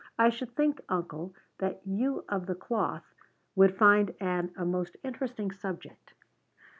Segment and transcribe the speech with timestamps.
[0.17, 3.13] I should think, uncle, that you of the cloth
[3.55, 6.13] would find Ann a most interesting subject.